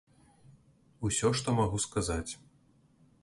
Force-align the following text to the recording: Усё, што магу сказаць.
Усё, 1.09 1.29
што 1.41 1.49
магу 1.59 1.77
сказаць. 1.85 2.31